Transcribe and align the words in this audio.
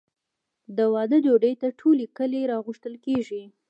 د 0.77 0.79
واده 0.93 1.17
ډوډۍ 1.25 1.53
ته 1.61 1.67
ټول 1.79 1.97
کلی 2.17 2.41
راغوښتل 2.51 2.93
کیږي. 3.05 3.43